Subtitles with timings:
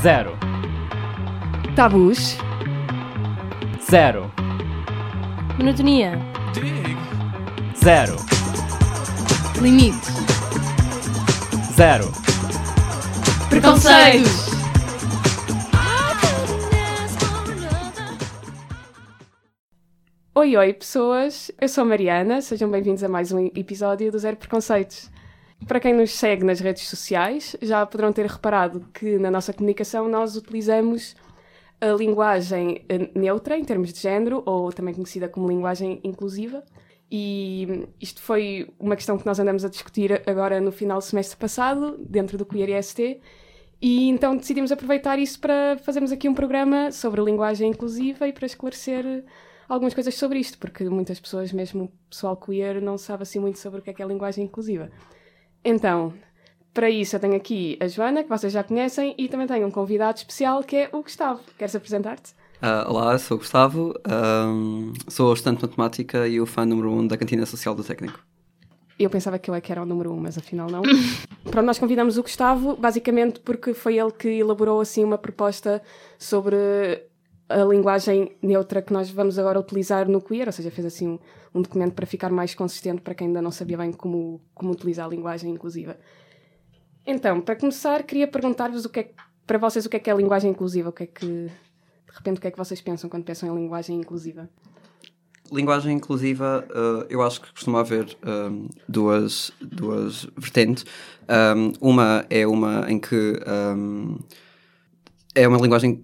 [0.00, 0.38] Zero.
[1.74, 2.36] Tabus.
[3.90, 4.30] Zero.
[5.58, 6.12] Monotonia.
[7.76, 8.14] Zero.
[9.60, 10.08] Limites.
[11.74, 12.12] Zero.
[13.50, 14.48] Preconceitos.
[20.36, 21.50] Oi, oi, pessoas.
[21.60, 22.40] Eu sou a Mariana.
[22.40, 25.10] Sejam bem-vindos a mais um episódio do Zero Preconceitos.
[25.66, 30.08] Para quem nos segue nas redes sociais, já poderão ter reparado que na nossa comunicação
[30.08, 31.16] nós utilizamos
[31.80, 36.62] a linguagem eh, neutra em termos de género, ou também conhecida como linguagem inclusiva.
[37.10, 41.36] E isto foi uma questão que nós andamos a discutir agora no final do semestre
[41.36, 43.20] passado, dentro do Queer IST,
[43.80, 48.44] e então decidimos aproveitar isso para fazermos aqui um programa sobre linguagem inclusiva e para
[48.44, 49.24] esclarecer
[49.68, 53.58] algumas coisas sobre isto, porque muitas pessoas, mesmo o pessoal queer, não sabe assim muito
[53.58, 54.90] sobre o que é que é linguagem inclusiva.
[55.64, 56.12] Então,
[56.72, 59.70] para isso eu tenho aqui a Joana, que vocês já conhecem, e também tenho um
[59.70, 61.40] convidado especial que é o Gustavo.
[61.58, 62.32] Queres apresentar-te?
[62.62, 66.98] Uh, olá, sou o Gustavo, um, sou estudante de matemática e o fã número 1
[66.98, 68.18] um da cantina social do técnico.
[68.98, 70.82] Eu pensava que eu é que era o número 1, um, mas afinal não.
[71.48, 75.80] Pronto, nós convidamos o Gustavo basicamente porque foi ele que elaborou assim uma proposta
[76.18, 77.07] sobre
[77.48, 81.18] a linguagem neutra que nós vamos agora utilizar no queer, ou seja, fez assim um,
[81.54, 85.06] um documento para ficar mais consistente para quem ainda não sabia bem como, como utilizar
[85.06, 85.96] a linguagem inclusiva.
[87.06, 89.10] Então, para começar, queria perguntar-vos o que é,
[89.46, 91.52] para vocês o que é que é linguagem inclusiva, o que é que, de
[92.12, 94.48] repente, o que é que vocês pensam quando pensam em linguagem inclusiva?
[95.50, 100.84] Linguagem inclusiva, uh, eu acho que costuma haver um, duas, duas vertentes.
[101.56, 103.40] Um, uma é uma em que
[103.74, 104.18] um,
[105.34, 106.02] é uma linguagem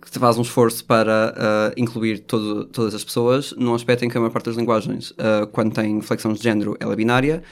[0.00, 4.16] que faz um esforço para uh, incluir todo, todas as pessoas, num aspecto em que
[4.16, 7.42] a maior parte das linguagens, uh, quando tem flexão de género, ela é binária,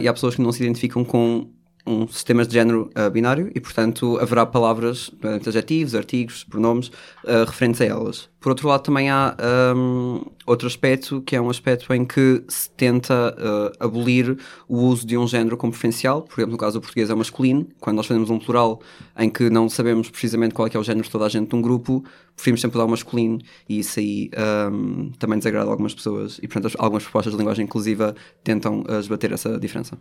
[0.00, 1.50] e há pessoas que não se identificam com
[1.86, 5.10] um sistema de género uh, binário e, portanto, haverá palavras,
[5.46, 8.28] adjetivos, artigos, pronomes uh, referentes a elas.
[8.40, 9.34] Por outro lado, também há
[9.74, 14.36] um, outro aspecto que é um aspecto em que se tenta uh, abolir
[14.68, 16.22] o uso de um género como preferencial.
[16.22, 17.66] Por exemplo, no caso do português é masculino.
[17.80, 18.80] Quando nós fazemos um plural
[19.18, 21.56] em que não sabemos precisamente qual é, é o género de toda a gente de
[21.56, 24.30] um grupo, preferimos sempre dar o masculino e isso aí
[24.70, 26.38] um, também desagrada algumas pessoas.
[26.42, 29.98] E, portanto, algumas propostas de linguagem inclusiva tentam esbater essa diferença.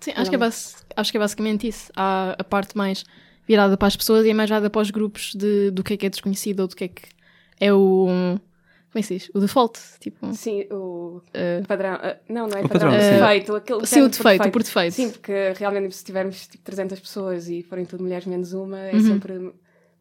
[0.00, 0.48] Sim, acho que, é
[0.96, 1.90] acho que é basicamente isso.
[1.96, 3.04] Há a parte mais
[3.46, 5.96] virada para as pessoas e é mais virada para os grupos de, do que é
[5.96, 7.02] que é desconhecido ou do que é que
[7.60, 8.06] é o.
[8.90, 9.30] Como é que se diz?
[9.34, 9.78] O default.
[10.00, 11.96] Tipo, sim, o uh, padrão.
[11.96, 13.56] Uh, não, não é o padrão, padrão é defeito.
[13.56, 14.94] Aquele sim, o defeito, o por defeito.
[14.94, 18.94] Sim, porque realmente se tivermos tipo, 300 pessoas e forem tudo mulheres menos uma, é
[18.94, 19.00] uhum.
[19.00, 19.52] sempre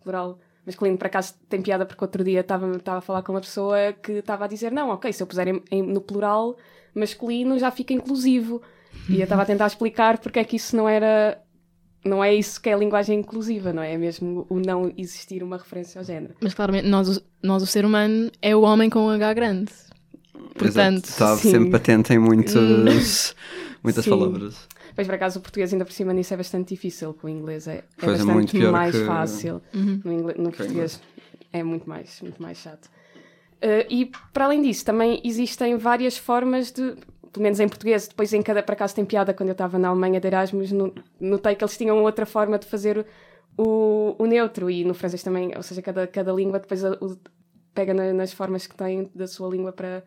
[0.01, 0.97] plural masculino.
[0.97, 4.45] Por acaso tem piada porque outro dia estava a falar com uma pessoa que estava
[4.45, 6.55] a dizer: não, ok, se eu puser em, em, no plural
[6.95, 8.61] masculino já fica inclusivo.
[9.09, 11.41] E eu estava a tentar explicar porque é que isso não era.
[12.05, 13.93] Não é isso que é a linguagem inclusiva, não é?
[13.93, 16.35] É mesmo o não existir uma referência ao género.
[16.41, 19.71] Mas claramente, nós, nós o ser humano, é o homem com um H grande.
[20.57, 22.55] Portanto, está sempre patente em muitos,
[23.83, 24.09] muitas Sim.
[24.09, 24.67] palavras.
[24.95, 27.67] Pois, por acaso, o português ainda por cima nisso é bastante difícil, que o inglês
[27.67, 29.05] é, é bastante é mais que...
[29.05, 29.61] fácil.
[29.73, 30.01] Uhum.
[30.03, 30.99] No, inglês, no português
[31.53, 32.85] é muito mais, muito mais chato.
[33.57, 36.95] Uh, e, para além disso, também existem várias formas de
[37.31, 39.89] pelo menos em português, depois em cada, para acaso tem piada, quando eu estava na
[39.89, 40.71] Alemanha de Erasmus,
[41.19, 43.05] notei que eles tinham outra forma de fazer
[43.57, 47.17] o, o neutro, e no francês também, ou seja, cada, cada língua depois o,
[47.73, 50.03] pega na, nas formas que tem da sua língua para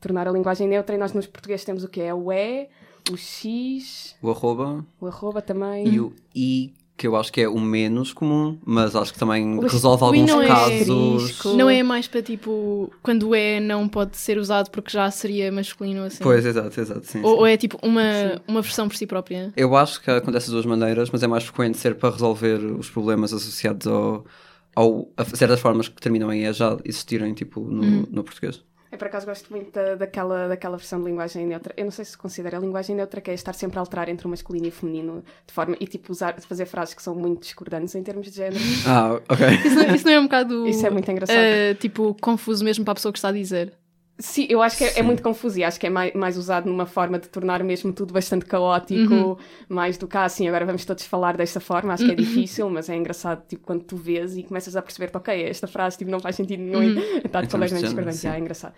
[0.00, 2.68] tornar a linguagem neutra, e nós nos portugueses temos o que é o E,
[3.10, 4.16] o X...
[4.22, 4.84] O arroba.
[5.00, 5.86] O arroba também.
[5.86, 9.60] E o I, que eu acho que é o menos comum, mas acho que também
[9.60, 11.46] resolve alguns não é casos.
[11.46, 15.52] É, não é mais para tipo, quando é não pode ser usado porque já seria
[15.52, 16.24] masculino assim.
[16.24, 17.06] Pois, exato, exato.
[17.06, 17.38] Sim, ou, sim.
[17.38, 19.52] ou, é tipo uma, uma versão por si própria.
[19.56, 22.90] Eu acho que acontece de duas maneiras, mas é mais frequente ser para resolver os
[22.90, 24.26] problemas associados ao,
[24.74, 28.06] ao a certas formas que terminam em E já existirem tipo no, hum.
[28.10, 28.60] no português.
[28.90, 31.74] Eu por acaso gosto muito da, daquela, daquela versão de linguagem neutra.
[31.76, 34.26] Eu não sei se considera a linguagem neutra que é estar sempre a alterar entre
[34.26, 37.42] o masculino e o feminino de forma e tipo usar, fazer frases que são muito
[37.42, 38.64] discordantes em termos de género.
[38.86, 39.46] Ah, ok.
[39.64, 40.66] Isso não, isso não é um bocado.
[40.66, 41.36] Isso é muito engraçado.
[41.36, 43.72] Uh, tipo, confuso mesmo para a pessoa que está a dizer.
[44.20, 46.68] Sim, eu acho que é, é, muito confuso e acho que é mais, mais, usado
[46.68, 49.36] numa forma de tornar mesmo tudo bastante caótico, uhum.
[49.68, 52.20] mais do que assim, agora vamos todos falar desta forma, acho que é uhum.
[52.20, 55.98] difícil, mas é engraçado tipo, quando tu vês e começas a perceber ok, esta frase
[55.98, 57.00] tipo, não faz sentido nenhum uhum.
[57.24, 58.74] está completamente discordante, é engraçado.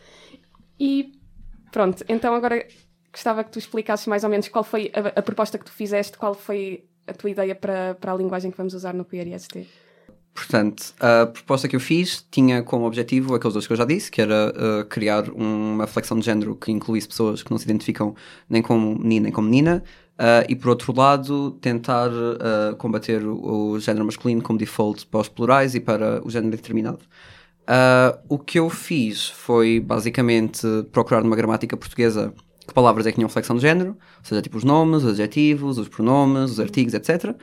[0.78, 1.12] E
[1.72, 2.66] pronto, então agora
[3.10, 6.18] gostava que tu explicasses mais ou menos qual foi a, a proposta que tu fizeste,
[6.18, 9.66] qual foi a tua ideia para, para a linguagem que vamos usar no IST.
[10.32, 14.10] Portanto, a proposta que eu fiz tinha como objetivo aqueles dois que eu já disse,
[14.10, 18.14] que era uh, criar uma flexão de género que incluísse pessoas que não se identificam
[18.48, 19.82] nem como menino nem como menina,
[20.20, 25.20] Uh, e por outro lado, tentar uh, combater o, o género masculino como default para
[25.20, 26.98] os plurais e para o género determinado.
[28.28, 32.34] O que eu fiz foi basicamente procurar numa gramática portuguesa
[32.66, 35.78] que palavras é que tinham flexão de género, ou seja, tipo os nomes, os adjetivos,
[35.78, 37.34] os pronomes, os artigos, etc.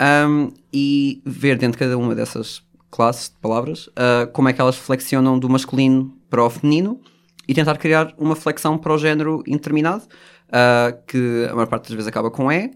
[0.00, 4.60] Um, e ver dentro de cada uma dessas classes de palavras uh, como é que
[4.60, 7.00] elas flexionam do masculino para o feminino
[7.48, 11.92] e tentar criar uma flexão para o género indeterminado, uh, que a maior parte das
[11.92, 12.72] vezes acaba com E.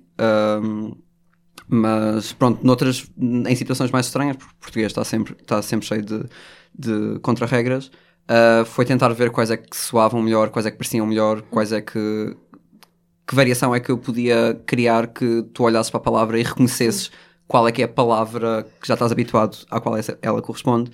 [0.62, 0.93] Um,
[1.72, 6.02] mas pronto, noutras, em situações mais estranhas, porque o português está sempre, está sempre cheio
[6.02, 6.25] de,
[6.76, 11.06] de contra-regras, uh, foi tentar ver quais é que soavam melhor, quais é que pareciam
[11.06, 12.37] melhor, quais é que.
[13.31, 17.12] Que variação é que eu podia criar que tu olhasses para a palavra e reconhecesses
[17.47, 20.91] qual é que é a palavra que já estás habituado à qual ela corresponde.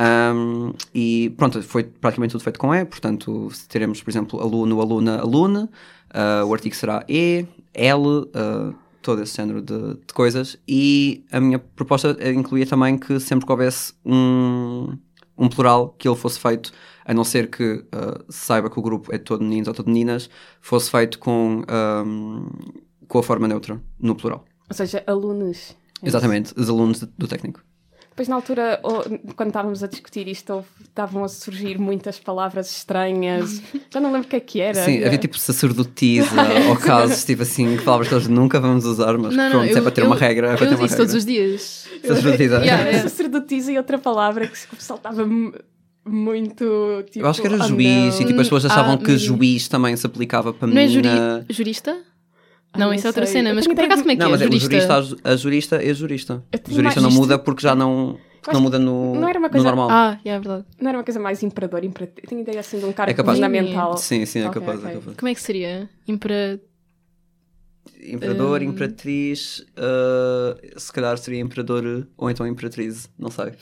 [0.00, 5.18] Um, e pronto, foi praticamente tudo feito com E, portanto, teremos, por exemplo, aluno, aluna,
[5.18, 5.68] aluna,
[6.14, 7.44] uh, o artigo será E,
[7.74, 8.72] L, uh,
[9.02, 10.56] todo esse género de, de, coisas.
[10.68, 14.96] E a minha proposta incluía também que sempre que houvesse um,
[15.36, 16.72] um plural, que ele fosse feito,
[17.04, 20.30] a não ser que uh, saiba que o grupo é todo meninos ou todo meninas,
[20.60, 21.62] fosse feito com,
[22.06, 22.48] um,
[23.06, 24.44] com a forma neutra, no plural.
[24.68, 25.76] Ou seja, alunos.
[26.02, 27.62] É Exatamente, os alunos do técnico.
[28.14, 28.80] Depois, na altura,
[29.34, 33.60] quando estávamos a discutir isto, estavam a surgir muitas palavras estranhas.
[33.92, 34.84] Já não lembro o que é que era.
[34.84, 36.30] Sim, havia tipo sacerdotisa
[36.70, 39.78] ou casos, tipo assim, palavras que nós nunca vamos usar, mas não, pronto, não, eu,
[39.78, 40.52] é para ter eu, uma regra.
[40.52, 40.96] É para ter uma regra.
[40.96, 41.88] todos os dias.
[42.04, 42.58] Sacerdotisa.
[42.60, 43.08] yeah, yeah.
[43.08, 45.28] Sacerdotisa e outra palavra que o pessoal estava
[46.04, 47.26] muito tipo.
[47.26, 49.96] Eu acho que era oh, juiz e tipo as pessoas achavam ah, que juiz também
[49.96, 51.02] se aplicava para não menina.
[51.02, 51.96] Não é juri jurista?
[52.76, 53.36] Não, isso é outra sei.
[53.36, 54.30] cena, mas por acaso como é que não, é?
[54.30, 54.74] Mas jurista?
[54.74, 56.44] É, o jurista, a jurista é jurista.
[56.68, 58.18] Jurista não muda porque já não,
[58.52, 59.88] não muda no, não era uma coisa, no normal.
[59.90, 60.64] Ah, é verdade.
[60.80, 62.28] Não era uma coisa mais imperador, imperatriz.
[62.28, 63.96] Tenho ideia assim de um cargo é capaz, governamental.
[63.96, 64.90] Sim, sim, é, okay, capaz, é okay.
[64.90, 65.16] é capaz.
[65.16, 65.88] Como é que seria?
[66.06, 66.60] Impera...
[68.02, 68.64] Imperador, uh...
[68.64, 73.52] imperatriz, uh, se calhar seria imperador ou então imperatriz, não sei.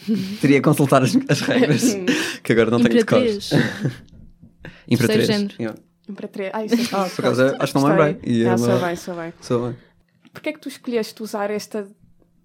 [0.40, 1.96] Teria que consultar as, as regras,
[2.42, 3.22] que agora não tenho de cor.
[4.88, 5.56] imperatriz.
[5.58, 5.78] Yeah.
[6.08, 6.50] Imperatriz.
[6.52, 8.18] Ah, isso é ah, Por acaso, acho que não lembrei.
[8.24, 9.32] E ah, sou bem, sou bem.
[9.40, 9.76] Sou bem.
[10.32, 11.86] Porquê é que tu escolheste usar esta,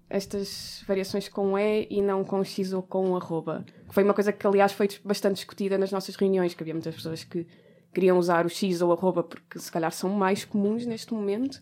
[0.08, 3.64] estas variações com E e não com X ou com arroba?
[3.90, 7.24] Foi uma coisa que, aliás, foi bastante discutida nas nossas reuniões, que havia muitas pessoas
[7.24, 7.46] que
[7.92, 11.60] queriam usar o X ou arroba porque se calhar são mais comuns neste momento.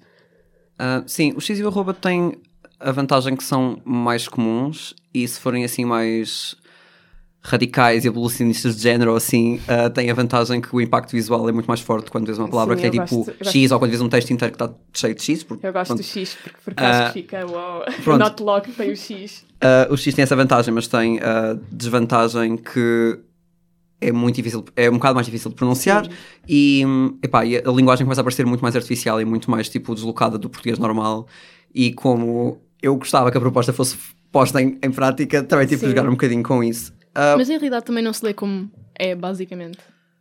[0.75, 2.37] Uh, sim, o X e o arroba têm
[2.78, 6.54] a vantagem que são mais comuns e se forem assim mais
[7.46, 11.52] radicais e abolicionistas de género assim uh, têm a vantagem que o impacto visual é
[11.52, 13.72] muito mais forte quando vês uma palavra Sim, que é tipo gosto, X gosto.
[13.72, 15.44] ou quando vês um texto inteiro que está cheio de X.
[15.44, 16.02] Porque, eu gosto pronto.
[16.02, 18.19] do X porque por acaso uh, fica wow, pronto.
[18.19, 19.44] not log tem o X.
[19.62, 23.20] Uh, o X tem essa vantagem, mas tem a desvantagem que
[24.00, 26.06] é muito difícil, é um bocado mais difícil de pronunciar
[26.46, 26.84] e,
[27.22, 30.37] epá, e a linguagem começa a parecer muito mais artificial e muito mais tipo deslocada
[30.37, 31.26] do português normal
[31.75, 33.96] e como eu gostava que a proposta fosse
[34.31, 35.87] posta em, em prática, também tive Sim.
[35.87, 36.93] de jogar um bocadinho com isso.
[37.16, 39.78] Uh, Mas em realidade também não se lê como é, basicamente.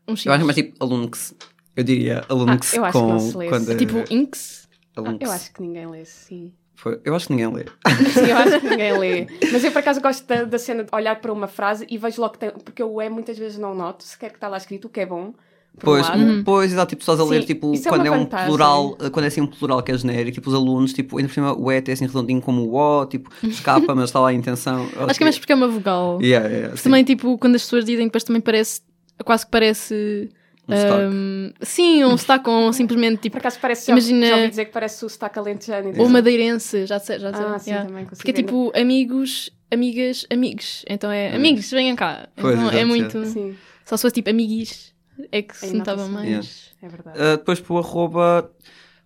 [0.08, 0.26] Um X.
[0.26, 1.36] Eu acho é mais tipo alunx.
[1.76, 3.06] Eu diria alunx ah, eu acho com.
[3.06, 3.76] Que não se lê quando é...
[3.76, 4.68] Tipo inks?
[4.96, 6.54] Ah, eu acho que ninguém lê, sim.
[6.76, 7.00] Foi.
[7.04, 7.66] Eu acho que ninguém lê.
[8.14, 9.28] Sim, eu acho que ninguém lê.
[9.52, 12.22] Mas eu por acaso gosto da, da, cena de olhar para uma frase e vejo
[12.22, 12.52] logo que tem.
[12.52, 15.06] Porque eu é muitas vezes não noto sequer que está lá escrito o que é
[15.06, 15.34] bom.
[15.80, 18.20] Pois, um pois, exato, tipo, estás a ler, Sim, tipo, é quando é, é um
[18.20, 18.48] vantagem.
[18.48, 21.34] plural, quando é assim um plural que é genérico, tipo, os alunos, tipo, ainda por
[21.34, 24.34] cima o E é assim redondinho como o O, tipo, escapa, mas está lá a
[24.34, 24.86] intenção.
[24.86, 26.20] Acho, Acho que é mais porque é uma vogal.
[26.22, 28.82] Yeah, yeah, também, tipo, quando as pessoas dizem, depois também parece,
[29.24, 30.30] quase que parece...
[30.68, 33.34] Um, um sim, um sotaque ou simplesmente tipo.
[33.34, 35.94] Por acaso parece, imagina, já, já ouvi dizer que parece o sotaque alentejano.
[35.96, 37.46] Ou madeirense, já sei, já sei.
[37.46, 37.88] Ah, sim, yeah.
[37.88, 40.84] também Porque é tipo amigos, amigas, amigos.
[40.90, 42.30] Então é amigos, venham cá.
[42.36, 43.26] Pois, então é muito.
[43.28, 43.56] Sim.
[43.86, 44.95] Só se fosse tipo amiguis
[45.32, 46.28] é que se notava mais.
[46.28, 46.48] Yeah.
[46.82, 47.20] É verdade.
[47.20, 48.52] Uh, depois para o arroba,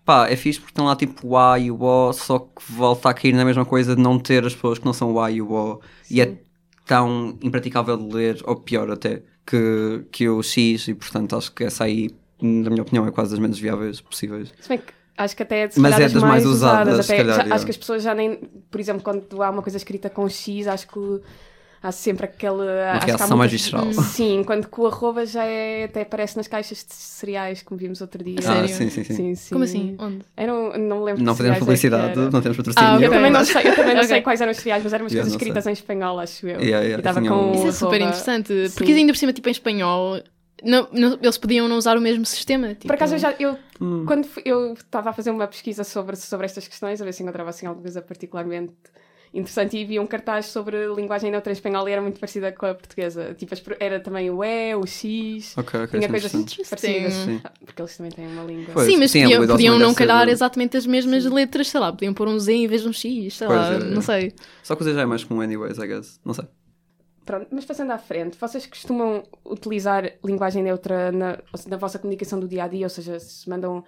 [0.06, 3.10] pá, é fixe porque tem lá tipo o A e o O, só que volta
[3.10, 5.32] a cair na mesma coisa de não ter as pessoas que não são o A
[5.32, 5.82] e o O.
[6.04, 6.16] Sim.
[6.16, 6.38] E é
[6.86, 11.64] tão impraticável de ler, ou pior até, que, que o X, e portanto acho que
[11.64, 12.10] essa aí,
[12.42, 14.52] na minha opinião, é quase das menos viáveis possíveis.
[14.60, 17.18] Se bem que acho que até é Mas é das mais, mais usadas, usadas até,
[17.18, 18.38] calhar, já, acho que as pessoas já nem,
[18.72, 21.22] por exemplo, quando há uma coisa escrita com X, acho que
[21.82, 22.64] há sempre aquele.
[22.64, 23.92] Uma reação mais visceral.
[23.94, 28.02] Sim, quando com o arroba já é, até aparece nas caixas de cereais, como vimos
[28.02, 28.38] outro dia.
[28.46, 29.50] Ah, sim, sim, sim, sim, sim.
[29.50, 29.96] Como assim?
[30.00, 30.26] Onde?
[30.36, 32.90] Eram, não lembro Não fazemos publicidade, não temos patrocínio.
[32.90, 34.08] Ah, eu também não sei, eu também não okay.
[34.08, 35.72] sei quais eram os cereais, mas eram umas coisas escritas sei.
[35.72, 36.60] em espanhol, acho eu.
[36.60, 40.22] Yeah, yeah, estava com Isso é super interessante, porque ainda por cima, tipo em espanhol.
[40.62, 42.70] Não, não, eles podiam não usar o mesmo sistema.
[42.70, 42.88] Tipo...
[42.88, 44.04] Por acaso, eu, já, eu hum.
[44.06, 47.50] quando eu estava a fazer uma pesquisa sobre, sobre estas questões, a ver se encontrava
[47.50, 48.74] assim alguma coisa particularmente
[49.34, 52.66] interessante e vi um cartaz sobre linguagem neutra em espanhol e era muito parecida com
[52.66, 53.34] a portuguesa.
[53.36, 56.00] Tipo, era também o E, o X, Ok, ok.
[56.00, 56.32] tinha coisas
[56.70, 57.14] parecidas.
[57.14, 57.42] Sim.
[57.64, 58.74] Porque eles também têm uma língua.
[58.74, 61.68] Pois, Sim, mas sim, a podiam, podiam não ser calhar do- exatamente as mesmas letras,
[61.70, 63.80] sei lá, podiam pôr um Z em vez de um X, sei Pois lá, é,
[63.80, 64.02] não é.
[64.02, 64.34] sei.
[64.64, 66.20] Só que o Z já é mais comum anyways, I guess.
[66.26, 66.46] Não sei.
[67.26, 72.48] Pronto, mas passando à frente, vocês costumam utilizar linguagem neutra na, na vossa comunicação do
[72.48, 72.88] dia a dia?
[72.88, 73.84] Ou seja, se mandam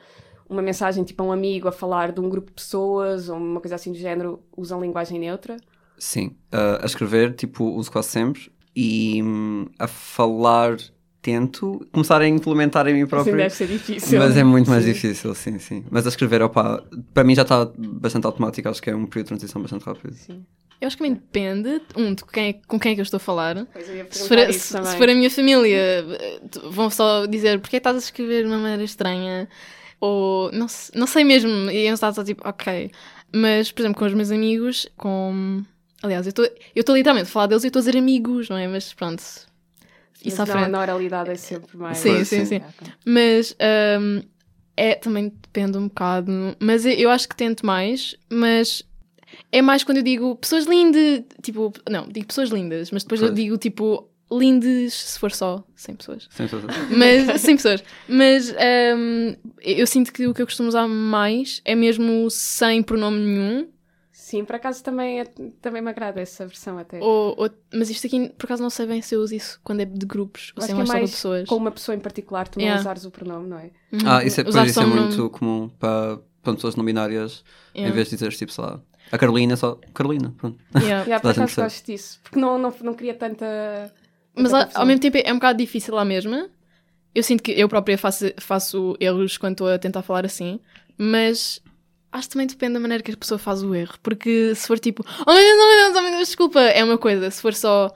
[0.52, 3.62] uma mensagem tipo a um amigo a falar de um grupo de pessoas ou uma
[3.62, 5.58] coisa assim do género, usam linguagem neutra?
[5.98, 6.36] Sim.
[6.52, 8.52] ah, a escrever, tipo, uso quase sempre.
[8.76, 10.78] E hum, a falar,
[11.22, 13.36] tento começar a implementar em mim próprio.
[13.38, 14.18] deve ser difícil.
[14.20, 14.94] Mas é muito mais Sim.
[14.94, 15.86] difícil, sim, sim.
[15.90, 19.26] Mas a escrever, opa, para mim já está bastante automático, acho que é um período
[19.26, 20.14] de transição bastante rápido.
[20.14, 20.46] Sim.
[20.80, 23.18] Eu acho que também depende, um, de quem é- com quem é que eu estou
[23.18, 23.68] a falar.
[23.72, 26.40] Pois eu ia Se for, se- se for a minha família, eh,
[26.72, 29.48] vão só dizer porque é que estás a escrever de uma maneira estranha?
[30.02, 30.66] Ou não,
[30.96, 32.92] não sei mesmo, e eu estava só tipo, ok.
[33.34, 35.64] Mas, por exemplo, com os meus amigos, com.
[36.04, 38.50] Aliás, eu estou eu estou literalmente a falar deles e eu estou a dizer amigos,
[38.50, 38.68] não é?
[38.68, 39.22] Mas pronto.
[39.24, 40.70] Mas Isso à não, frente.
[40.72, 41.98] na oralidade é sempre mais.
[42.00, 42.62] Sim, Pois, sim, sim.
[43.06, 43.56] Mas
[44.02, 44.22] hum,
[44.76, 46.32] é, também depende um bocado.
[46.60, 48.84] Mas eu- eu acho que tento mais, mas
[49.52, 53.28] é mais quando eu digo pessoas lindas, tipo, não, digo pessoas lindas, mas depois eu
[53.28, 53.40] Pois.
[53.40, 56.28] digo tipo lindes se for só 100 pessoas.
[56.32, 56.68] Sim, sim, sim.
[56.98, 57.84] Mas 100 pessoas.
[58.08, 58.50] Mas
[58.98, 63.68] hum, eu sinto que o que eu costumo usar mais é mesmo sem pronome nenhum.
[64.12, 65.26] Sim, por acaso também, é-
[65.62, 67.00] também me agrada essa versão até.
[67.02, 69.82] Ou, ou- mas isto aqui, por acaso, não sei bem se eu uso isso quando
[69.82, 71.50] é de grupos ou se é é mais mais pessoas.
[71.50, 72.80] com uma pessoa em particular, tu não Yeah.
[72.80, 73.72] usares o pronome, não é?
[73.92, 74.00] Uhum.
[74.06, 75.02] Ah, isso é, pois, isso é um nome.
[75.08, 77.44] muito comum para, para pessoas não binárias,
[77.76, 77.94] em Yeah.
[77.94, 78.80] vez de dizeres tipo, sei lá,
[79.12, 80.58] a Carolina é só Carolina, pronto.
[80.78, 81.04] Yeah.
[81.04, 82.20] Yeah, por acaso gosto disso.
[82.24, 83.94] Porque não, não, não queria tanta.
[84.36, 86.50] Mas ao, mesmo tempo é um bocado difícil lá mesmo.
[87.14, 90.60] Eu sinto que eu própria faço, faço erros quando estou a tentar falar assim,
[90.98, 91.62] mas
[92.12, 93.96] acho que também depende da maneira que a pessoa faz o erro.
[94.02, 96.84] Porque se for tipo, oh meu Deus, oh meu Deus, oh meu Deus, desculpa, é
[96.84, 97.30] uma coisa.
[97.30, 97.94] Se for só,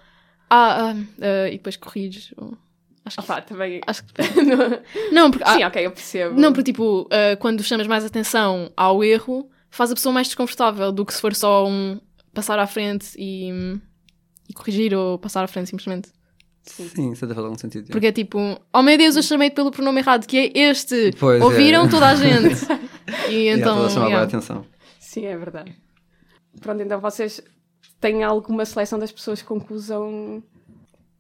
[0.50, 2.34] ah, ah, ah, e depois corriges.
[2.38, 2.58] ou-
[3.06, 3.82] Acho que, Opá, também.
[3.86, 4.51] acho que depende.
[5.12, 6.39] Não, porque, Sim, ah, ok, eu percebo.
[6.39, 10.92] não, porque tipo, ah, quando chamas mais atenção ao erro, faz a pessoa mais desconfortável
[10.92, 12.00] do que se for só um
[12.34, 13.50] passar à frente e,
[14.50, 16.10] e corrigir ou passar à frente simplesmente.
[16.65, 17.91] Sim, isso deve fazer algum sentido.
[17.91, 18.39] Porque é tipo,
[18.74, 21.12] oh meu Deus, eu chamei-te pelo pronome errado, que é este.
[21.19, 21.43] Pois é.
[21.43, 22.65] Ouviram toda a gente.
[23.29, 23.86] E então.
[23.86, 24.07] a yeah.
[24.07, 24.65] bem atenção.
[25.00, 25.75] Sim, é verdade.
[26.60, 27.41] Pronto, então vocês
[28.01, 30.43] têm alguma seleção das pessoas com que usam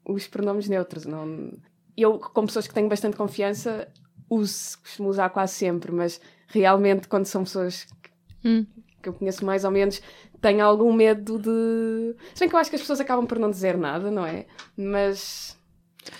[0.03, 1.05] os pronomes neutros?
[1.05, 1.51] Não...
[1.95, 3.87] Eu, com pessoas que tenho bastante confiança,
[4.29, 8.05] uso, costumo usar quase sempre, mas realmente quando são pessoas que,
[8.45, 8.65] Hum.
[9.05, 10.01] Que eu conheço mais ou menos,
[10.41, 12.15] tenho algum medo de.
[12.33, 14.45] Se bem que eu acho que as pessoas acabam por não dizer nada, não é?
[14.75, 15.55] Mas.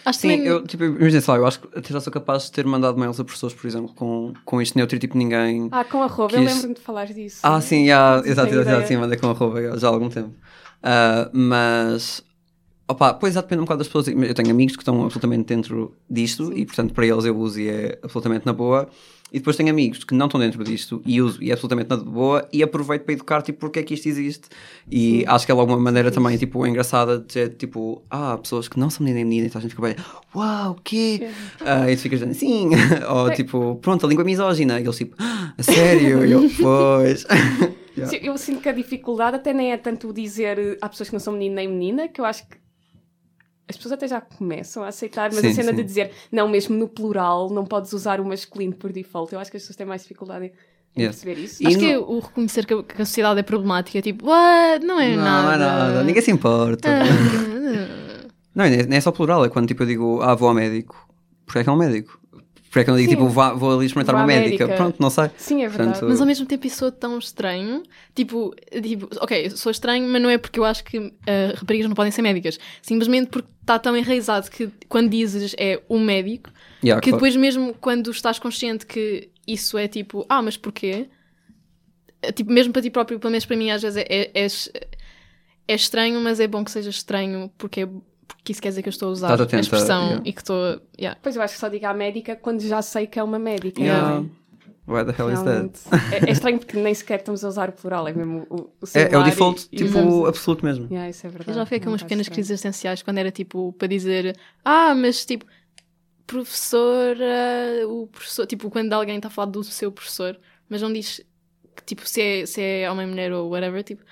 [0.04, 2.52] Acho Sim, também- eu, tipo, imagina só, eu acho que até já sou capaz de
[2.52, 5.68] ter mandado mails a professores, por exemplo, com, com isto neutro e tipo ninguém.
[5.72, 7.40] Ah, com arroba, eu Quis- lembro-me de falar disso.
[7.44, 8.86] Ah, sim, já, Não exato, exato, ideia.
[8.88, 10.34] sim, mandei com arroba já há algum tempo.
[10.82, 12.24] Ah, mas,
[12.88, 14.08] opa, pois já depende um bocado das pessoas.
[14.08, 17.70] Eu tenho amigos que estão absolutamente dentro disto e, portanto, para eles eu uso e
[17.70, 18.88] é absolutamente na boa.
[19.34, 21.98] E depois tenho amigos que não estão dentro disto e uso e é absolutamente na
[21.98, 24.48] boa e aproveito para educar, tipo, porque é que isto existe.
[24.90, 28.68] E acho que é logo uma maneira também, tipo, engraçada de dizer, tipo, ah, pessoas
[28.68, 29.96] que não são menina e menina e então a gente fica bem,
[30.34, 31.28] uau, o quê?
[31.60, 32.70] Ah, e tu ficas dizendo, sim.
[33.10, 34.80] Ou, tipo, pronto, a língua é misógina.
[34.80, 36.24] E eles, tipo, ah, a sério?
[36.24, 37.26] E eu, pois.
[37.98, 38.12] Yeah.
[38.12, 41.20] Sim, Eu sinto que a dificuldade até nem é tanto dizer há pessoas que não
[41.22, 42.58] são menino nem menina, que eu acho que
[43.68, 45.76] as pessoas até já começam a aceitar, mas Sim, a cena sim.
[45.78, 49.34] de dizer não, mesmo no plural, não podes usar o masculino por default.
[49.34, 50.52] Eu acho que as pessoas têm mais dificuldade em, em
[51.02, 51.12] Yeah.
[51.18, 51.62] perceber isso.
[51.64, 54.02] E Acho que no- é o reconhecer que a, que a sociedade é problemática.
[54.02, 54.86] Tipo, what?
[54.86, 55.44] Não é não, nada.
[55.48, 56.04] não é nada.
[56.04, 56.88] Ninguém se importa.
[56.90, 57.04] Ah,
[58.56, 59.44] Não, nem nem é só plural.
[59.44, 60.96] É quando, tipo, eu digo, ah, vou ao médico.
[61.46, 62.18] Porque é que é um médico?
[62.76, 63.16] Porque é que eu não digo, Sim.
[63.16, 64.66] tipo, vá- vou ali experimentar Vou uma médica?
[64.68, 64.76] médica.
[64.76, 65.30] Pronto, não sei.
[65.38, 65.92] Sim, é verdade.
[65.92, 67.84] Portanto, Mas ao mesmo tempo isso soa tão estranho.
[68.14, 68.54] Tipo,
[68.84, 71.96] tipo, ok, eu sou estranho, mas não é porque eu acho que ah, raparigas não
[71.96, 72.60] podem ser médicas.
[72.82, 76.50] Simplesmente porque está tão enraizado que quando dizes é um médico,
[76.84, 77.22] Yeah, que claro.
[77.24, 81.08] depois mesmo quando estás consciente que isso é tipo, ah, mas porquê?
[82.22, 84.48] É, Tipo, mesmo para ti próprio, pelo menos para mim, às vezes é, é, é,
[85.70, 87.88] é estranho, mas é bom que seja estranho porque,
[88.28, 90.22] porque isso quer dizer que eu estou a usar Estás a expressão yeah.
[90.26, 90.82] e que estou.
[91.00, 91.20] Yeah.
[91.22, 93.82] Pois eu acho que só digo à médica quando já sei que é uma médica.
[93.82, 94.10] Yeah.
[94.20, 94.46] não é?
[94.88, 95.50] Why the hell is that?
[95.50, 95.80] Realmente.
[96.26, 98.70] É, é estranho porque nem sequer estamos a usar o plural, é mesmo o, o
[98.94, 100.86] É, é o default, e tipo, usamos- absoluto mesmo.
[100.92, 101.50] Yeah, isso é verdade.
[101.50, 102.36] Eu já aqui Não, umas pequenas estranho.
[102.36, 105.44] crises essenciais quando era tipo para dizer, ah, mas tipo,
[106.28, 110.38] professora, o professor, tipo, quando alguém está a falar do seu professor,
[110.70, 111.22] mas não diz
[111.76, 114.04] que tipo se é, se é homem, mulher ou whatever, tipo,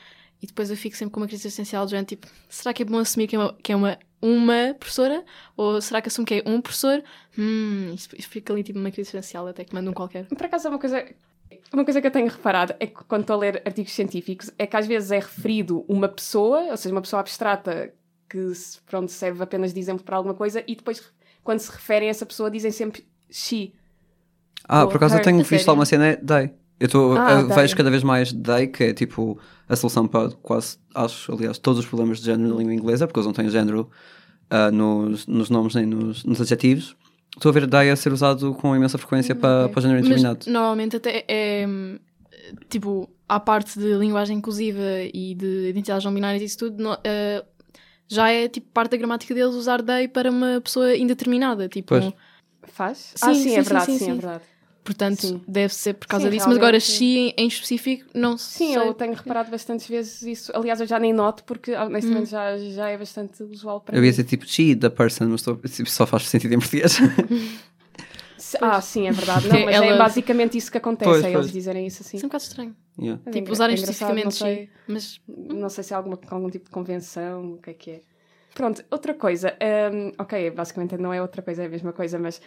[0.44, 2.98] e depois eu fico sempre com uma crise essencial, já tipo, será que é bom
[2.98, 5.24] assumir que é uma, que é uma, uma professora?
[5.56, 7.02] Ou será que assumo que é um professor?
[7.40, 10.26] Hum, isso, isso fica ali tipo uma crise essencial até que manda um qualquer.
[10.26, 11.06] Por acaso é uma coisa.
[11.72, 14.68] Uma coisa que eu tenho reparado é que quando estou a ler artigos científicos é
[14.68, 17.94] que às vezes é referido uma pessoa, ou seja, uma pessoa abstrata
[18.30, 18.52] que
[18.86, 21.02] pronto, serve apenas de exemplo para alguma coisa e depois
[21.42, 23.74] quando se referem a essa pessoa dizem sempre she.
[24.66, 26.52] Ah, por acaso eu tenho visto alguma cena day.
[26.84, 27.56] Eu tô, Ah, eu day.
[27.56, 31.80] vejo cada vez mais day, que é tipo a solução para quase, acho, aliás, todos
[31.80, 33.90] os problemas de género na língua inglesa, porque eles não têm género
[34.50, 36.94] ah, nos, nos nomes nem nos, nos adjetivos.
[37.38, 40.10] Estou a ver day a ser usado com imensa frequência para, para o género Mas
[40.10, 40.46] indeterminado.
[40.52, 41.98] normalmente até é hum,
[42.70, 44.82] tipo, à parte de linguagem inclusiva
[45.14, 47.46] e de identidades não binárias e isso tudo, no- eh,
[48.10, 51.70] já é tipo parte da gramática deles usar they para uma pessoa indeterminada.
[51.70, 52.14] Tipo, Pois.
[52.68, 52.98] Faz?
[53.16, 54.12] Sim, ah, sim, sim, é verdade, sim, sim, sim.
[54.12, 54.44] é verdade.
[54.84, 55.42] Portanto, Sim.
[55.48, 56.48] deve ser por causa Sim, disso.
[56.48, 58.78] Mas agora, she em, específico, não Sim, sei.
[58.78, 60.52] eu tenho reparado bastantes vezes isso.
[60.56, 64.06] Aliás, eu já nem noto porque honestamente já, já é bastante usual para Eu mim.
[64.08, 66.98] ia dizer tipo she, the person, mas estou- tipo, só faz sentido em português.
[68.62, 69.48] Ah, sim, é verdade.
[69.48, 71.46] Não, mas é ela- basicamente isso que acontece, Pois, é pois.
[71.46, 72.18] eles dizerem isso assim.
[72.18, 72.76] Isso é um bocado estranho.
[73.00, 73.22] Yeah.
[73.26, 74.38] É Tipo, usarem é especificamente não she.
[74.38, 77.92] sei, Mas não sei se há alguma, algum tipo de convenção, o que é que
[77.92, 78.02] é.
[78.54, 79.56] Pronto, outra coisa,
[79.92, 82.40] hum, ok, basicamente não é outra coisa, é a mesma coisa, mas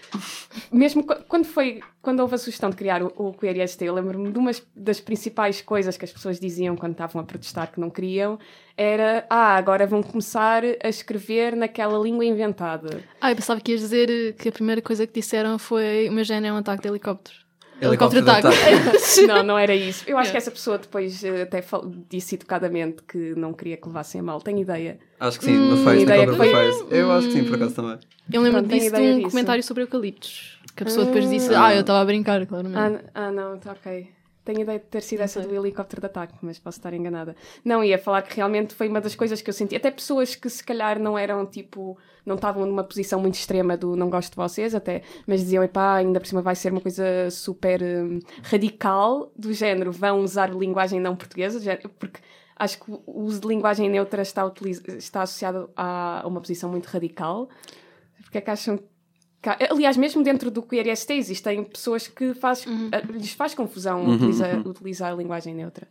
[0.70, 3.94] mesmo qu- quando foi, quando houve a sugestão de criar o, o Queer IST, eu
[3.94, 7.80] lembro-me de uma das principais coisas que as pessoas diziam quando estavam a protestar que
[7.80, 8.38] não queriam,
[8.76, 13.02] era, ah, agora vão começar a escrever naquela língua inventada.
[13.20, 16.52] Ah, eu pensava que ias dizer que a primeira coisa que disseram foi género é
[16.52, 17.45] um ataque de helicóptero.
[17.80, 18.56] Helicóptero de ataque.
[19.26, 20.04] não, não era isso.
[20.06, 21.62] Eu acho que essa pessoa depois eh, até
[22.08, 24.98] disse educadamente que não queria que levassem a mal, tenho ideia.
[25.20, 26.86] Acho que sim, no Face, ideia que foi- Face.
[26.90, 27.98] Eu acho que sim, por acaso também.
[28.32, 29.30] Eu lembro Pronto, tenho disso de ideia um disso.
[29.30, 30.58] comentário sobre eucaliptos.
[30.74, 31.66] Que a pessoa depois disse, Ah.
[31.66, 33.04] ah, eu estava a brincar, claramente.
[33.14, 34.08] Ah, ah, não, tá ok.
[34.46, 35.48] Tenho ideia de ter sido essa sei.
[35.50, 37.34] do helicóptero de ataque, mas posso estar enganada.
[37.64, 39.74] Não, ia falar que realmente foi uma das coisas que eu senti.
[39.74, 41.98] Até pessoas que se calhar não eram tipo.
[42.24, 45.96] não estavam numa posição muito extrema do não gosto de vocês, até, mas diziam, epá,
[45.96, 51.00] ainda por cima vai ser uma coisa super hum, radical, do género, vão usar linguagem
[51.00, 52.20] não portuguesa, género- porque
[52.56, 56.86] acho que o uso de linguagem neutra está, utiliz- está associado a uma posição muito
[56.86, 57.48] radical.
[58.22, 58.84] Porque é que acham Cá-
[59.70, 64.66] Aliás, mesmo dentro do QRST existem pessoas que faz, eh, lhes faz confusão Uhum, utilizar,
[64.66, 65.86] utilizar a linguagem neutra.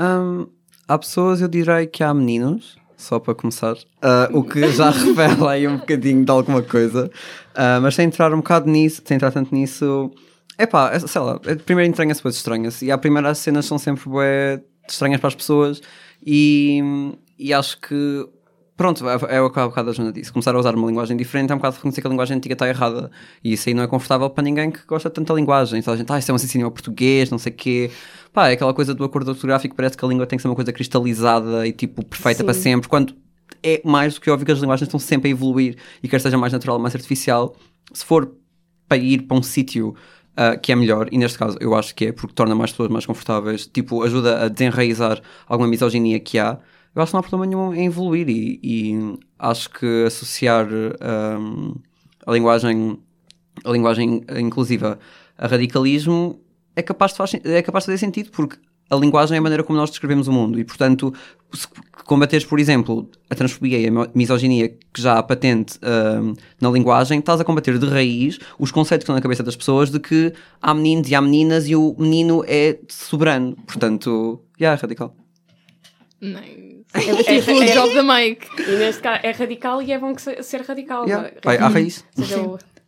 [0.00, 0.46] Hum,
[0.86, 5.52] há pessoas, eu direi que há meninos, só para começar, ah, o que já revela
[5.52, 7.10] aí um bocadinho de alguma coisa,
[7.54, 10.10] Ah, mas sem entrar um bocado nisso, sem entrar tanto nisso,
[10.56, 13.78] é pá, sei lá, é- primeiro entranha-se, depois estranha-se, e à primeira as cenas são
[13.78, 15.80] sempre bué estranhas para as pessoas,
[16.24, 16.80] e,
[17.38, 18.28] e acho que.
[18.78, 20.32] Pronto, é, é o que há bocado a Joana disse.
[20.32, 22.68] Começar a usar uma linguagem diferente é um bocado reconhecer que a linguagem antiga está
[22.68, 23.10] errada.
[23.42, 25.82] E isso aí não é confortável para ninguém que gosta tanto da linguagem.
[25.82, 27.90] Toda a gente, ah, isso é um assassínio ao português, não sei o quê.
[28.32, 30.54] Pá, é aquela coisa do acordo ortográfico, parece que a língua tem que ser uma
[30.54, 32.44] coisa cristalizada e tipo perfeita Sim.
[32.44, 33.16] para sempre, quando
[33.64, 36.38] é mais do que óbvio que as linguagens estão sempre a evoluir e quer seja
[36.38, 37.56] mais natural, mais artificial.
[37.92, 38.32] Se for
[38.88, 39.96] para ir para um sítio
[40.36, 42.90] ah, que é melhor, e neste caso eu acho que é, porque torna mais pessoas
[42.90, 46.60] mais confortáveis, tipo, ajuda a desenraizar alguma misoginia que há,
[46.98, 50.66] eu acho que não há problema nenhum em evoluir e, e acho que associar
[51.00, 51.74] ahm,
[52.26, 52.98] a linguagem
[53.64, 54.98] a linguagem inclusiva
[55.36, 56.40] a radicalismo
[56.76, 58.56] é capaz, de faz- é capaz de fazer sentido, porque
[58.90, 61.12] a linguagem é a maneira como nós descrevemos o mundo e, portanto,
[61.52, 61.66] se
[62.04, 66.70] combateres, por exemplo, a transfobia e a mi- misoginia que já há patente ahm, na
[66.70, 69.98] linguagem, estás a combater de raiz os conceitos que estão na cabeça das pessoas de
[70.00, 70.32] que
[70.62, 73.56] há meninos e há meninas e o menino é soberano.
[73.66, 75.14] Portanto, já é radical.
[76.20, 76.77] Nice.
[76.94, 77.00] É-
[77.36, 78.46] É tipo o é- job da Mike.
[78.60, 81.04] E neste caso é radical e é bom que se- ser radical.
[81.06, 81.28] Yeah.
[81.28, 81.40] não é?
[81.44, 82.04] Vai à raiz.
[82.14, 82.36] Seja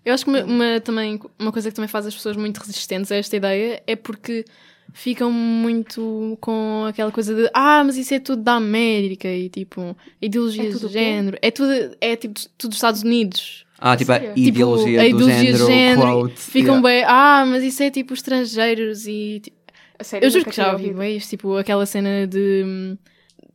[0.04, 3.12] Eu acho que uma, uma- também, uma coisa que também faz as pessoas muito resistentes
[3.12, 4.44] a esta ideia é porque
[4.92, 9.96] ficam muito com aquela coisa de ah, mas isso é tudo da América e tipo,
[10.20, 11.38] ideologias É tudo de género.
[11.42, 13.66] É tudo, é tipo tudo dos Estados Unidos.
[13.78, 14.32] Ah, tipo, a Sério?
[14.36, 16.00] ideologia tipo, a do ideologia género, de género.
[16.02, 16.40] quote.
[16.40, 16.88] Ficam yeah.
[16.88, 19.56] bem, ah, mas isso é tipo estrangeiros e tipo,
[19.98, 22.96] a sério, Eu juro que já ouvi bem isto, tipo aquela cena de hum,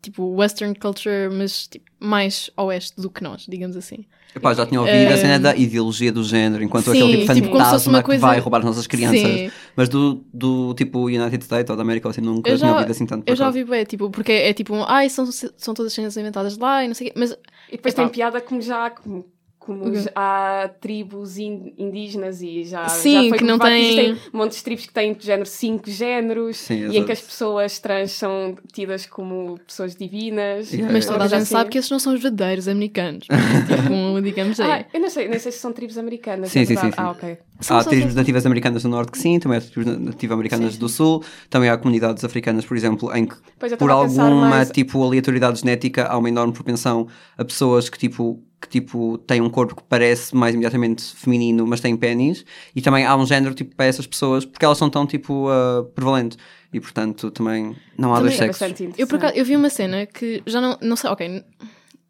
[0.05, 4.05] tipo western culture, mas tipo, mais oeste do que nós, digamos assim.
[4.35, 7.33] Epá, já tinha ouvido a Eh, cena da ideologia do género, enquanto sim, aquele tipo
[7.35, 9.21] tipo, fantasma uma coisa- que vai roubar as nossas crianças.
[9.21, 9.51] Sim.
[9.77, 12.91] Mas do, do tipo United States ou da América, assim, nunca Eu tinha já- ouvido
[12.91, 13.23] assim tanto.
[13.29, 16.83] Eu já ouvi bem, tipo, porque é, tipo, ai, são, são todas cenas inventadas lá
[16.83, 17.31] e não sei o quê, mas
[17.69, 18.03] E depois Epá.
[18.03, 19.25] tem piada como já como,
[19.65, 19.99] como O quê?
[20.01, 24.57] já há tribos in- indígenas e já, Sim, já foi que não têm- existem montes
[24.59, 28.11] de tribos que têm de género cinco géneros Sim, e em que as pessoas trans
[28.11, 30.71] são tidas como pessoas divinas.
[30.71, 31.11] Yeah, Mas é.
[31.11, 31.53] toda a gente Assim.
[31.55, 33.25] sabe que esses não são os verdadeiros americanos.
[33.27, 34.71] tipo, digamos aí.
[34.71, 36.51] Ah, eu não sei, nem sei se são tribos americanas.
[36.51, 36.93] Sim, é sim, sim, sim.
[36.97, 37.37] Ah, ok.
[37.61, 40.77] São Há tribos são- nativas americanas do norte que sim, também há tribos nativas americanas
[40.77, 43.35] do sul, também há comunidades africanas, por exemplo, em que
[43.77, 48.69] por alguma mais- tipo aleatoriedade genética há uma enorme propensão a pessoas que tipo que
[48.69, 52.43] tipo têm um corpo que parece mais imediatamente feminino, mas têm pênis,
[52.75, 55.83] e também há um género tipo para essas pessoas, porque elas são tão tipo uh,
[55.93, 56.37] prevalente.
[56.73, 58.99] E portanto também não há Também dois É sexos.
[58.99, 61.43] Eu, por acaso, eu vi uma cena que já não, não sei, ok.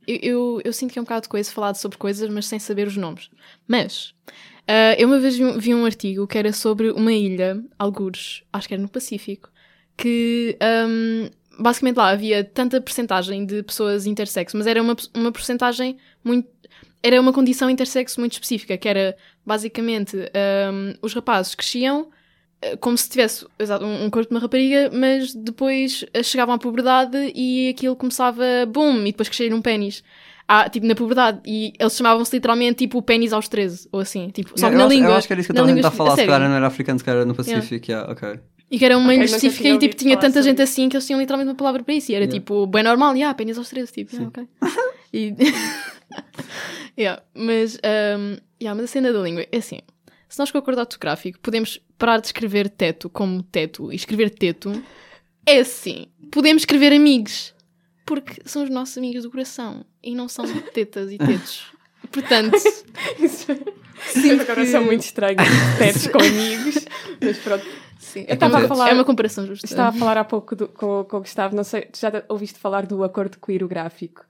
[0.07, 2.57] Eu, eu, eu sinto que é um bocado de coisa falar sobre coisas, mas sem
[2.59, 3.29] saber os nomes.
[3.67, 4.13] Mas
[4.67, 8.43] ah, eu uma vez vi, um- vi um artigo que era sobre uma ilha, algures,
[8.51, 9.49] acho que era no Pacífico,
[9.97, 15.97] que ahm, basicamente lá havia tanta percentagem de pessoas intersexo, mas era uma, uma percentagem
[16.23, 16.47] muito.
[17.01, 19.15] Era uma condição intersexo muito específica, que era
[19.45, 22.07] basicamente ahm, os rapazes cresciam
[22.61, 26.55] eh, como se tivesse exato, um, um corpo de uma rapariga, mas depois eh, chegavam
[26.55, 30.03] à puberdade e aquilo começava boom, e depois crescer um pênis.
[30.47, 31.39] Ah, tipo, na puberdade.
[31.45, 34.29] E eles chamavam-se literalmente tipo pênis aos 13, ou assim.
[34.29, 35.09] Tipo, só que na acho, língua.
[35.09, 36.67] eu acho que era isso que eu estava a tentar falar, se calhar não era
[36.67, 38.39] africano, se calhar era no Pacífico, yeah, ok.
[38.69, 40.89] E que era uma Ok, ilha nunca específica tinha e tipo, tinha tanta gente assim
[40.89, 42.11] que eles tinham literalmente uma palavra para isso.
[42.11, 42.39] E era Yeah.
[42.39, 44.47] tipo, bem normal, yeah, pênis aos 13, tipo, yeah, ok.
[45.13, 45.33] E...
[46.97, 49.79] yeah, mas, um, yeah, mas a cena da língua é assim.
[50.27, 54.29] Se nós com o acordo ortográfico podemos parar de escrever teto como teto e escrever
[54.31, 54.71] teto,
[55.45, 56.07] é assim.
[56.31, 57.53] Podemos escrever amigos.
[58.05, 59.85] Porque são os nossos amigos do coração.
[60.03, 61.65] E não são tetas e tetos.
[62.11, 62.55] Portanto,
[63.19, 63.47] Isso
[63.99, 65.41] Sim, agora que- são muito estranhos,
[65.77, 66.85] tetos com amigos.
[67.21, 67.65] Mas pronto.
[67.97, 68.77] sim, Eu estava a tetos.
[68.77, 69.65] falar- é uma comparação justa.
[69.65, 72.59] Estava a falar há pouco do- com, com o Gustavo, não sei, tu já ouviste
[72.59, 74.23] falar do acordo queerográfico?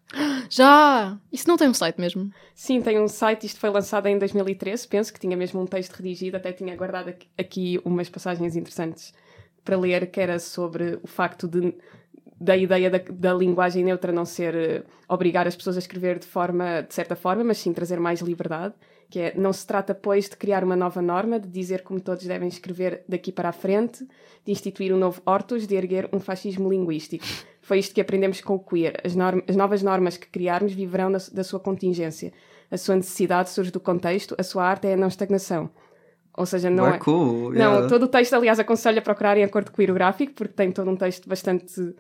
[0.49, 1.17] Já!
[1.31, 2.31] Isso não tem um site mesmo.
[2.53, 5.93] Sim, tem um site, isto foi lançado em 2013, penso que tinha mesmo um texto
[5.93, 9.13] redigido, até tinha guardado aqui- aqui umas passagens interessantes
[9.63, 11.73] para ler, que era sobre o facto de
[12.39, 16.27] da ideia da, da linguagem neutra não ser eh, obrigar as pessoas a escrever de
[16.27, 18.73] forma, de certa forma, mas sim trazer mais liberdade,
[19.09, 22.25] que é, não se trata, pois, de criar uma nova norma, de dizer como todos
[22.25, 24.05] devem escrever daqui para a frente,
[24.43, 27.23] de instituir um novo ortus, de erguer um fascismo linguístico.
[27.61, 28.99] Foi isto que aprendemos com o queer.
[29.03, 32.31] As, norm- as novas normas que criarmos viverão na- da sua contingência.
[32.69, 35.69] A sua necessidade surge do contexto, a sua arte é a não estagnação.
[36.37, 36.99] Ou seja, não Bué é...
[36.99, 37.51] cool.
[37.51, 37.87] Não, yeah.
[37.87, 41.95] todo o texto, aliás, aconselho a procurarem acordo queerográfico, porque tem todo um texto bastante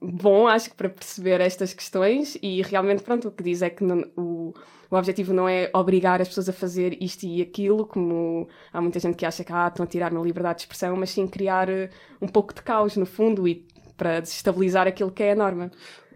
[0.00, 2.38] bom, acho que, para perceber estas questões.
[2.40, 4.54] E realmente, pronto, o que diz é que não- o,
[4.92, 9.00] o objetivo não é obrigar as pessoas a fazer isto e aquilo, como há muita
[9.00, 11.68] gente que acha que ah, estão a tirar uma liberdade de expressão, mas sim criar
[11.68, 15.70] eh, um pouco de caos, no fundo, e para desestabilizar aquilo que é a norma.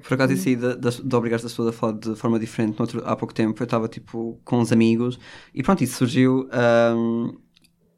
[0.07, 2.81] Por acaso, isso aí de, de, de obrigar as pessoas a falar de forma diferente,
[2.81, 5.19] outro- há pouco tempo eu estava tipo com uns amigos
[5.55, 6.49] e pronto, isso surgiu.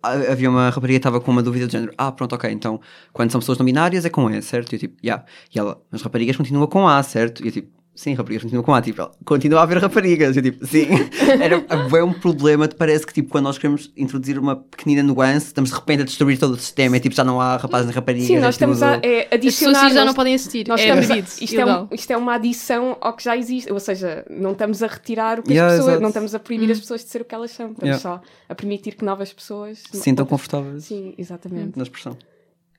[0.03, 2.81] ha- havia uma rapariga que estava com uma dúvida do género: Ah, pronto, ok, então
[3.13, 4.73] quando são pessoas não binárias é com E, certo?
[4.73, 5.25] E eu tipo, yeah.
[5.55, 7.43] E ela, mas raparigas continuam com A, certo?
[7.43, 8.81] E eu tipo, sim, raparigas continuam com A.
[8.81, 10.37] Tipo, continua a haver raparigas.
[10.37, 10.87] E eu tipo, sim.
[11.43, 11.65] Era
[11.99, 15.77] é um problema, parece que tipo, quando nós queremos introduzir uma pequenina nuance, estamos de
[15.77, 18.27] repente a destruir todo o sistema e tipo, já não há rapazes nem raparigas.
[18.29, 19.89] Sim, é nós estamos a é, As pessoas adicionar.
[19.89, 20.69] já nós- não podem assistir.
[20.69, 23.81] Nós é estamos isto, é um- isto é uma adição ao que já existe, ou
[23.81, 26.03] seja, não estamos a retirar o que Yeah, as pessoas, exato.
[26.03, 26.73] não estamos a proibir Hum.
[26.73, 28.01] as pessoas de ser o que elas são, estamos Yeah.
[28.03, 31.77] só a permitir que novas pessoas se sintam outras- confortáveis Sim, exatamente.
[31.77, 32.17] na expressão.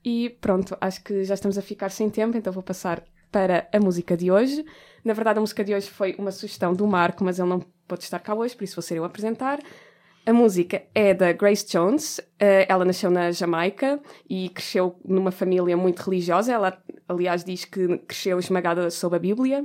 [0.04, 3.80] E pronto, acho que já estamos a ficar sem tempo, então vou passar para a
[3.80, 4.64] música de hoje.
[5.04, 8.04] Na verdade, a música de hoje foi uma sugestão do Marco, mas ele não pode
[8.04, 9.58] estar cá hoje, por isso vou ser eu a apresentar.
[10.26, 12.20] A música é da Grace Jones.
[12.38, 16.52] eh, ela nasceu na Jamaica e cresceu numa família muito religiosa.
[16.52, 19.64] Ela, aliás, diz que cresceu esmagada sob a Bíblia.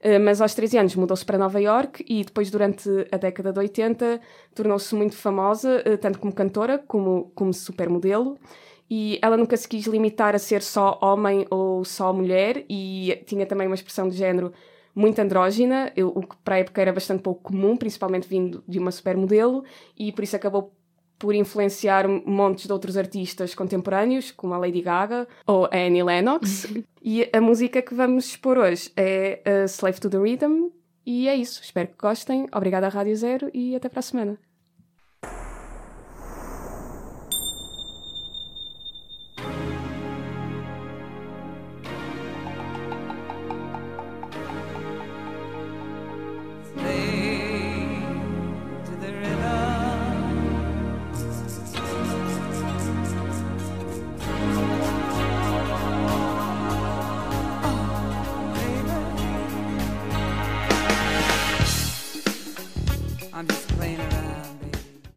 [0.00, 3.58] Eh, mas aos 13 anos mudou-se para Nova York e depois, durante a década de
[3.60, 4.20] 80,
[4.54, 8.38] tornou-se muito famosa, eh, tanto como cantora como como supermodelo.
[8.94, 13.46] E ela nunca se quis limitar a ser só homem ou só mulher e tinha
[13.46, 14.52] também uma expressão de género
[14.94, 18.90] muito andrógina, o que para a época era bastante pouco comum, principalmente vindo de uma
[18.90, 19.64] supermodelo,
[19.98, 20.74] e por isso acabou
[21.18, 26.66] por influenciar montes de outros artistas contemporâneos, como a Lady Gaga ou a Annie Lennox.
[27.00, 30.68] e a música que vamos expor hoje é a Slave to the Rhythm.
[31.06, 31.62] E é isso.
[31.62, 32.46] Espero que gostem.
[32.54, 34.51] Obrigada à Rádio Zero e até para a semana.